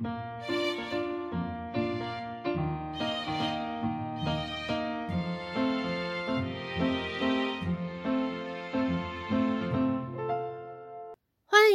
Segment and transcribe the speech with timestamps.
[0.00, 0.14] 欢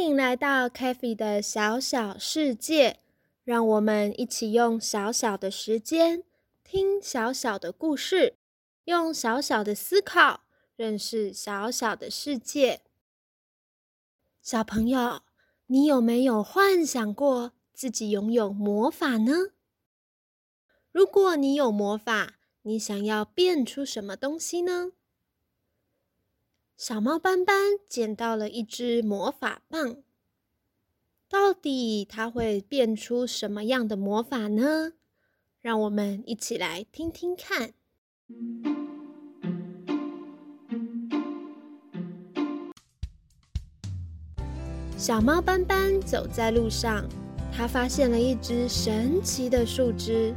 [0.00, 3.00] 迎来到 k a f e 的小小世界，
[3.44, 6.24] 让我们一起用小小的时间
[6.62, 8.36] 听小小的故事，
[8.84, 10.44] 用小小的思考
[10.76, 12.80] 认识小小的世界。
[14.40, 15.20] 小朋友，
[15.66, 19.50] 你有没有幻想过自己拥有魔法呢？
[20.92, 24.92] 如果你有魔法，你想要变出什么东西呢？
[26.76, 29.96] 小猫斑斑捡到了一支魔法棒，
[31.28, 34.92] 到底它会变出什么样的魔法呢？
[35.60, 37.74] 让我们一起来听听看。
[44.96, 47.08] 小猫斑斑走在路上，
[47.56, 50.34] 它发现了一只神奇的树枝。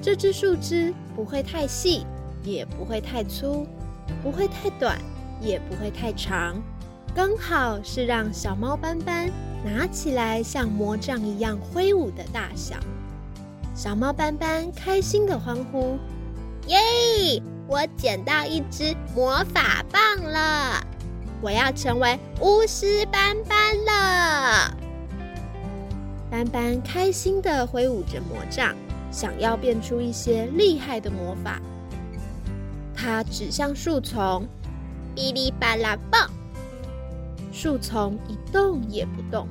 [0.00, 2.06] 这只树枝不会太细，
[2.42, 3.66] 也不会太粗，
[4.22, 4.98] 不会太短，
[5.40, 6.60] 也不会太长，
[7.14, 9.30] 刚好是让小猫斑斑
[9.64, 12.76] 拿起来像魔杖一样挥舞的大小。
[13.74, 15.98] 小猫斑斑开心的欢呼
[16.66, 17.42] ：“耶！
[17.68, 20.84] 我捡到一支魔法棒了！”
[21.40, 24.81] 我要成为巫师斑斑了！
[26.32, 28.74] 斑斑开心的挥舞着魔杖，
[29.10, 31.60] 想要变出一些厉害的魔法。
[32.96, 34.48] 他指向树丛，
[35.14, 36.30] 哔哩吧啦棒。
[37.52, 39.46] 树丛一动也不动，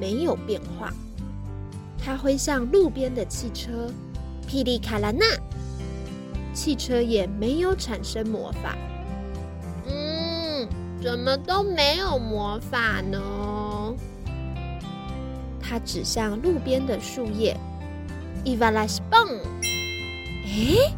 [0.00, 0.90] 没有变化。
[2.02, 3.92] 他挥向路边的汽车，
[4.48, 5.26] 霹雳卡拉纳。
[6.54, 8.74] 汽车也没有产生魔法。
[9.86, 10.66] 嗯
[11.02, 13.20] 怎么都没有魔法呢？
[15.72, 17.56] 他指向路边的树叶，
[18.44, 19.40] 伊瓦拉西蹦。
[20.44, 20.92] 哎，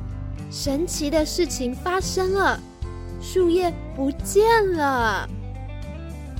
[0.50, 2.58] 神奇的事情发生了，
[3.22, 5.28] 树叶不见了。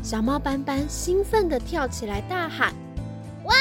[0.03, 2.75] 小猫斑斑兴奋的跳起来，大喊
[3.47, 3.55] ：“哇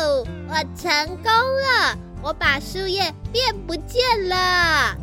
[0.00, 1.96] 哦，我成功了！
[2.20, 4.98] 我把树叶变不见了！”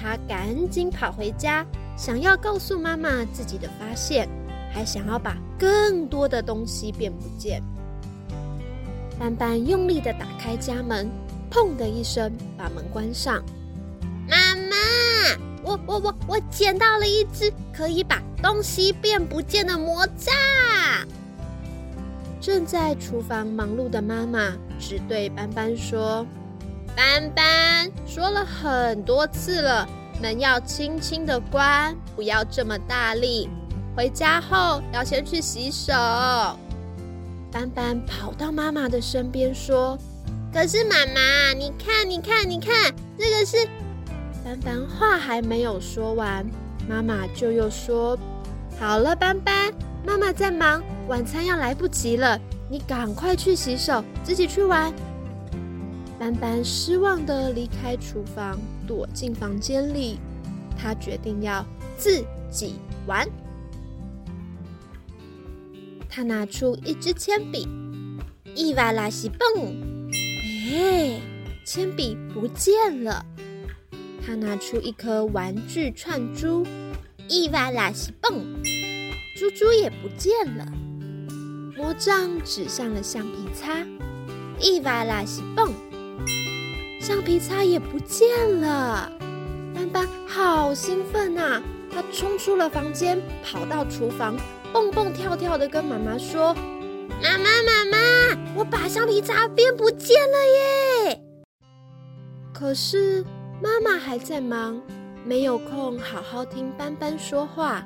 [0.00, 1.66] 他赶紧跑回家。
[1.96, 4.28] 想要告诉妈妈自己的发现，
[4.72, 7.60] 还想要把更多的东西变不见。
[9.18, 11.10] 斑斑用力的打开家门，
[11.50, 13.42] 砰的一声把门关上。
[14.28, 14.76] 妈妈，
[15.62, 20.34] 我我我我捡到了一只可以把东西变不见的魔杖。
[22.40, 26.24] 正在厨房忙碌的妈妈只对斑斑说
[26.94, 29.88] ：“斑斑说了很多次了。”
[30.20, 33.48] 门要轻轻的关，不要这么大力。
[33.96, 35.92] 回家后要先去洗手。
[37.50, 39.98] 斑斑跑到妈妈的身边说
[40.52, 43.56] ：“可是妈妈，你看，你看，你看，这个是……”
[44.44, 46.46] 斑斑话还没有说完，
[46.88, 48.18] 妈妈就又说
[48.78, 49.72] ：“好了，斑斑，
[50.06, 52.38] 妈妈在忙，晚餐要来不及了，
[52.70, 54.92] 你赶快去洗手，自己去玩。”
[56.18, 60.18] 斑斑失望的离开厨房，躲进房间里。
[60.76, 61.64] 他决定要
[61.96, 62.76] 自己
[63.06, 63.26] 玩。
[66.08, 67.68] 他拿出一支铅笔，
[68.54, 70.10] 伊瓦拉西蹦，
[70.72, 71.20] 哎，
[71.64, 73.24] 铅笔不见了。
[74.24, 76.66] 他拿出一颗玩具串珠，
[77.28, 78.62] 伊瓦拉西蹦，
[79.36, 80.66] 珠珠也不见了。
[81.76, 83.86] 魔杖指向了橡皮擦，
[84.60, 85.72] 伊瓦拉西蹦。
[87.00, 89.12] 橡皮擦也不见了，
[89.74, 91.62] 斑斑好兴奋呐！
[91.90, 94.36] 他冲出了房间，跑到厨房，
[94.78, 96.54] 蹦蹦跳跳的跟妈妈说
[97.20, 97.98] ：“妈妈，妈妈，
[98.54, 101.20] 我把橡皮擦变不见了耶！”
[102.54, 103.24] 可是
[103.60, 104.80] 妈妈还在忙，
[105.24, 107.84] 没有空好好听斑斑说话。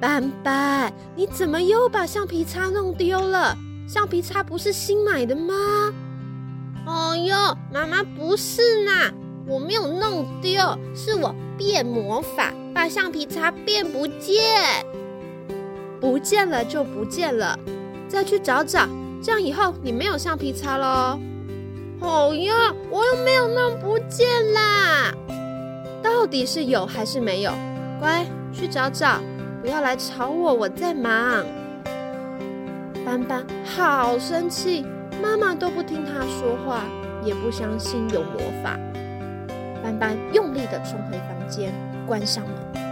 [0.00, 3.56] 斑斑，你怎么又把橡皮擦弄丢了？
[3.88, 5.92] 橡皮擦不是新买的吗？
[6.86, 9.12] 哦哟，妈妈不是呐，
[9.44, 10.54] 我没有弄丢，
[10.94, 14.86] 是我变魔法把橡皮擦变不见，
[16.04, 17.58] 不见了就不见了，
[18.06, 18.86] 再去找找，
[19.22, 21.18] 这样以后你没有橡皮擦喽。
[22.00, 25.14] 哦呀，我又没有弄不见啦，
[26.02, 27.52] 到底是有还是没有？
[27.98, 29.18] 乖，去找找，
[29.62, 31.42] 不要来吵我，我在忙。
[33.02, 34.84] 斑斑好生气。
[35.22, 36.82] 妈妈都不听他说话，
[37.24, 38.78] 也不相信有魔法。
[39.82, 41.72] 斑斑用力的冲回房间，
[42.06, 42.83] 关上门。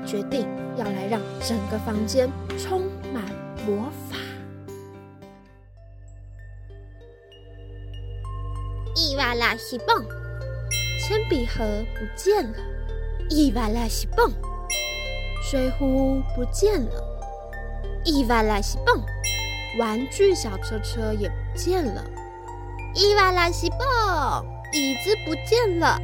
[0.00, 2.82] 他决定要来让整个房间充
[3.12, 3.22] 满
[3.66, 4.16] 魔法。
[8.96, 10.04] 伊瓦拉西蹦，
[10.98, 11.64] 铅笔盒
[11.94, 12.58] 不见了。
[13.28, 14.32] 伊瓦拉西蹦，
[15.42, 17.04] 水壶不见了。
[18.04, 19.02] 伊瓦拉西蹦，
[19.78, 22.04] 玩具小车车也不见了。
[22.94, 23.78] 伊瓦拉西蹦，
[24.72, 25.98] 椅子不见了。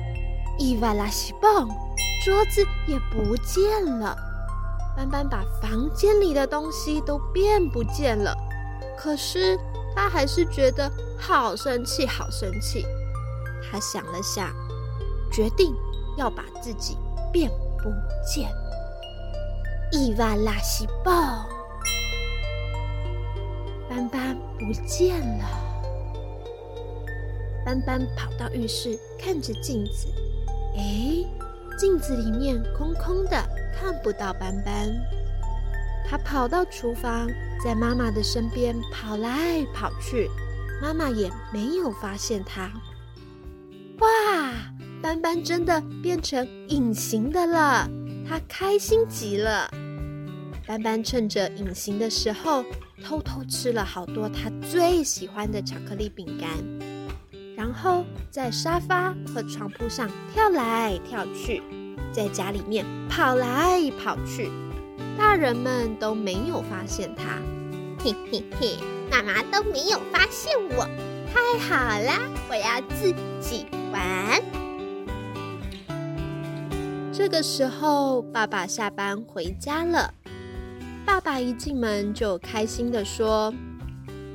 [0.58, 1.68] 伊瓦拉西蹦，
[2.26, 4.16] 桌子也不见了。
[4.96, 8.36] 斑斑把房间里的东西都变不见了，
[8.98, 9.56] 可是
[9.94, 12.84] 他还是觉得好生气，好生气。
[13.70, 14.52] 他想了想，
[15.30, 15.72] 决定
[16.16, 16.98] 要把自己
[17.32, 17.90] 变不
[18.26, 18.50] 见。
[19.92, 21.14] 伊瓦拉西蹦，
[23.88, 25.44] 斑斑不见了。
[27.64, 30.08] 斑斑跑到浴室，看着镜子，
[30.76, 31.24] 哎，
[31.76, 33.42] 镜子里面空空的。
[33.78, 34.90] 看不到斑斑，
[36.08, 37.28] 他跑到厨房，
[37.62, 40.30] 在妈妈的身边跑来跑去，
[40.80, 42.72] 妈妈也没有发现他。
[43.98, 44.52] 哇，
[45.02, 47.86] 斑斑真的变成隐形的了，
[48.26, 49.70] 他开心极了。
[50.66, 52.64] 斑斑趁着隐形的时候，
[53.04, 56.48] 偷偷吃了好多他最喜欢的巧克力饼干，
[57.66, 61.60] 然后在沙发和床铺上跳来跳去。
[62.12, 64.52] 在家里面跑来跑去，
[65.18, 67.40] 大人们都没有发现他。
[67.98, 68.78] 嘿嘿嘿，
[69.10, 70.88] 妈妈都没有发现我，
[71.26, 72.20] 太好啦！
[72.48, 74.40] 我要自己玩。
[77.12, 80.14] 这个时候，爸爸下班回家了。
[81.04, 83.52] 爸爸一进门就开心的说：“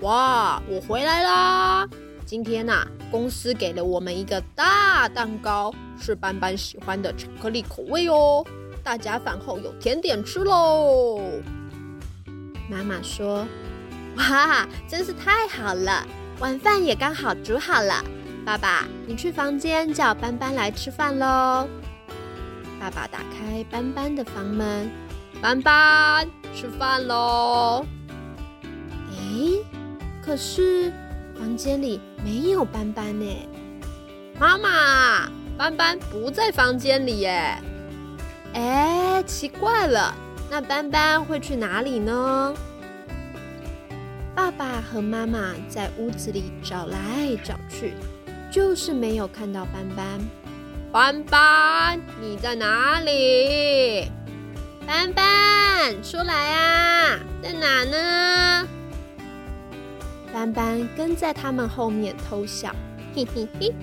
[0.01, 1.87] 哇，我回来啦！
[2.31, 5.69] 今天呐。”公司给了我们一个大蛋糕，
[5.99, 8.41] 是斑斑喜欢的巧克力口味哦。
[8.81, 11.21] 大家饭后有甜点吃喽。
[12.69, 13.45] 妈妈说
[14.15, 16.07] ：“哇，真是太好了！
[16.39, 18.01] 晚饭也刚好煮好了。
[18.45, 21.67] 爸爸，你去房间叫斑斑来吃饭喽。”
[22.79, 24.89] 爸爸打开斑斑的房门，
[25.41, 26.25] 斑斑
[26.55, 27.85] 吃饭喽。
[28.63, 29.19] 哎，
[30.25, 30.93] 可是。
[31.41, 33.25] 房间里没有斑斑呢，
[34.39, 35.27] 妈妈，
[35.57, 37.57] 斑斑不在房间里耶。
[38.53, 40.13] 哎，奇怪了，
[40.51, 42.53] 那斑斑会去哪里呢？
[44.35, 46.99] 爸爸和妈妈在屋子里找来
[47.43, 47.93] 找去，
[48.51, 50.19] 就是没有看到斑斑。
[50.91, 54.11] 斑斑，你在哪里？
[54.85, 58.67] 斑斑，出来啊，在哪呢？
[60.33, 62.73] 斑斑跟在他们后面偷笑，
[63.13, 63.73] 嘿嘿嘿，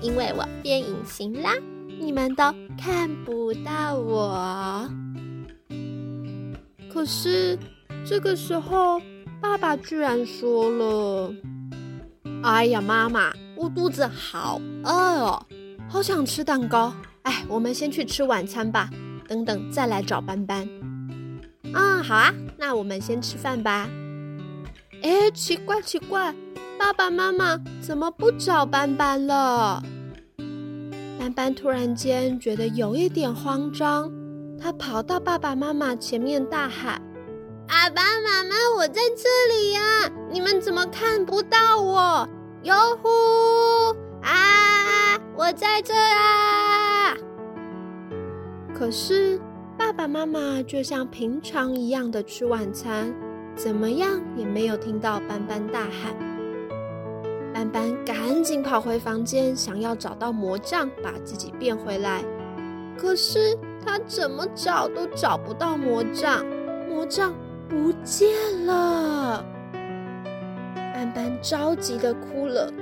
[0.00, 1.54] 因为我变隐形啦，
[2.00, 2.44] 你们都
[2.76, 4.88] 看不到我。
[6.92, 7.58] 可是
[8.04, 9.00] 这个时候，
[9.40, 11.34] 爸爸居然说了
[12.42, 15.46] ：“哎呀，妈妈，我肚子好饿哦，
[15.88, 16.92] 好想吃蛋糕。
[17.22, 18.90] 哎，我们先去吃晚餐吧，
[19.28, 20.68] 等等再来找斑斑。”
[21.72, 23.88] 啊，好啊，那我们先吃饭吧。
[25.02, 26.32] 哎，奇怪奇怪，
[26.78, 29.82] 爸爸妈妈怎么不找斑斑了？
[31.18, 34.10] 斑斑突然间觉得有一点慌张，
[34.60, 37.02] 他跑到爸爸妈妈前面大喊
[37.66, 40.08] ：“爸爸妈妈，我在这里呀！
[40.30, 42.28] 你们怎么看不到我？
[42.62, 43.08] 哟呼！
[44.22, 47.16] 啊，我在这啊！”
[48.72, 49.40] 可是
[49.76, 53.12] 爸爸妈妈就像平常一样的吃晚餐。
[53.54, 56.14] 怎么样也没有听到斑斑大喊，
[57.52, 62.24] 斑斑赶紧跑回房间，想要找到魔杖把自己变回来。
[62.96, 66.44] 可是他怎么找都找不到魔杖，
[66.88, 67.34] 魔杖
[67.68, 68.28] 不见
[68.66, 69.44] 了。
[70.94, 72.72] 斑斑着急的哭了。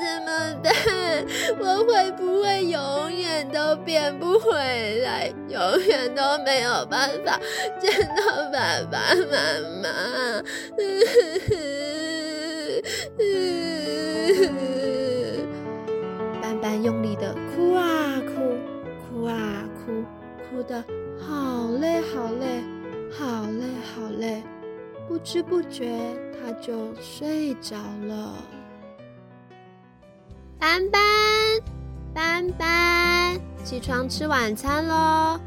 [0.00, 0.28] 怎么
[0.62, 0.72] 办
[1.60, 2.27] 我会不
[3.38, 7.38] 远都变不回来，永远都没有办法
[7.78, 8.98] 见到爸爸
[9.30, 9.38] 妈
[9.80, 10.42] 妈？
[16.42, 18.56] 斑斑用力的哭啊哭，
[19.08, 20.02] 哭啊哭，
[20.50, 20.84] 哭的
[21.20, 22.60] 好累好累，
[23.12, 23.64] 好累
[23.94, 24.42] 好累，
[25.06, 25.96] 不知不觉
[26.32, 27.76] 他就睡着
[28.08, 28.34] 了。
[30.58, 31.00] 斑斑，
[32.18, 35.38] 斑斑，起床吃晚餐喽！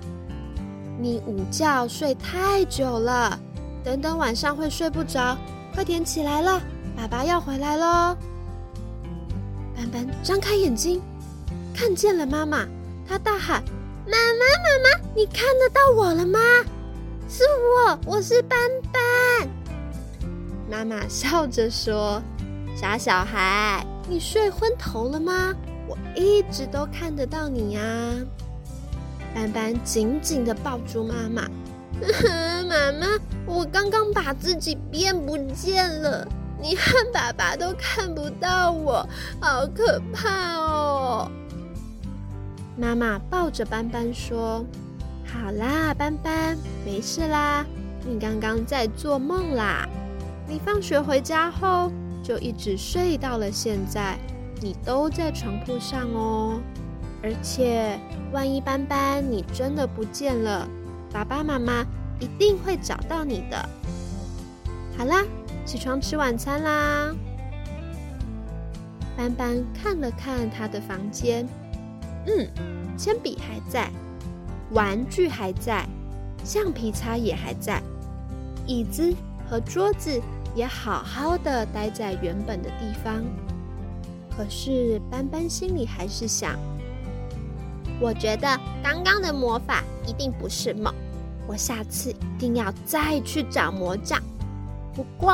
[0.97, 3.37] 你午觉睡太久了，
[3.83, 5.37] 等等晚上会睡不着，
[5.73, 6.61] 快点起来了，
[6.95, 8.15] 爸爸要回来喽！
[9.75, 11.01] 斑斑张开眼睛，
[11.75, 12.65] 看见了妈妈，
[13.05, 13.61] 他大喊
[14.07, 16.39] ：“妈妈，妈妈，你看得到我了吗？
[17.27, 18.57] 是我，我是斑
[18.93, 19.49] 斑。”
[20.71, 22.21] 妈妈笑着说。
[22.77, 25.53] 傻小孩，你睡昏头了吗？
[25.91, 27.81] 我一直都看得到你呀。
[29.36, 31.43] 斑斑紧紧的抱住妈妈，
[32.63, 33.07] 妈妈，
[33.45, 36.25] 我刚刚把自己变不见了，
[36.62, 36.83] 你和
[37.13, 39.05] 爸爸都看不到我，
[39.41, 41.29] 好可怕哦。
[42.77, 44.65] 妈妈抱着斑斑说
[45.27, 47.65] ：“好啦，斑斑，没事啦，
[48.05, 49.88] 你刚刚在做梦啦。
[50.48, 51.91] 你放学回家后
[52.24, 54.17] 就一直睡到了现在，
[54.62, 56.62] 你都在床铺上哦。”
[57.24, 58.00] 而且，
[58.32, 60.68] 万一斑斑你真的不见了，
[61.12, 61.86] 爸爸妈妈
[62.20, 63.70] 一定会找到你的。
[64.98, 65.24] 好啦，
[65.65, 67.13] 起床吃晚餐啦。
[69.15, 71.48] 斑斑看了看他的房间，
[72.25, 72.48] 嗯，
[72.98, 73.91] 铅笔还在，
[74.72, 75.86] 玩具还在，
[76.44, 77.80] 橡皮擦也还在，
[78.65, 79.13] 椅子
[79.48, 80.20] 和桌子
[80.56, 83.24] 也好好的待在原本的地方。
[84.35, 86.57] 可是斑斑心里还是想。
[88.00, 90.91] 我觉得刚刚的魔法一定不是梦，
[91.47, 94.19] 我下次一定要再去找魔杖。
[94.95, 95.31] 不过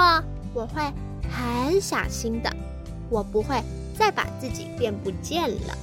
[0.54, 0.82] 我会
[1.32, 2.54] 很小心的，
[3.10, 3.62] 我不会
[3.96, 5.77] 再把自己变不见了。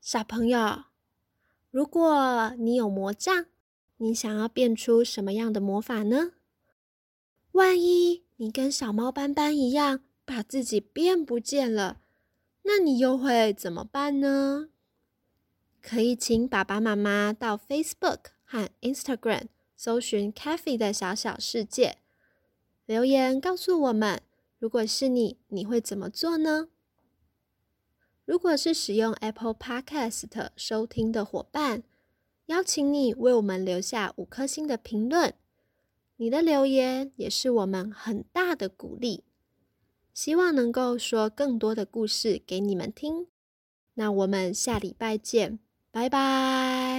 [0.00, 0.84] 小朋友，
[1.70, 3.46] 如果你有魔杖，
[4.02, 6.32] 你想要变出什么样的魔法呢？
[7.52, 8.24] 万一……
[8.36, 12.00] 你跟小猫斑斑一样，把自己变不见了，
[12.62, 14.70] 那你又会怎么办呢？
[15.82, 21.98] 可以请爸爸妈妈到 Facebook 和 Instagram 搜寻 c a f e 的小小世界，
[22.86, 24.22] 留言告诉我们，
[24.58, 26.68] 如果是你，你会怎么做呢？
[28.24, 31.82] 如果是使用 Apple Podcast 收听的伙伴，
[32.50, 35.32] 邀请你为我们留下五颗星的评论。
[36.16, 39.22] 你的留言也是我们很大的鼓励，
[40.12, 43.28] 希望能够说更多的故事给你们听。
[43.94, 45.60] 那我们下礼拜见，
[45.92, 46.89] 拜拜。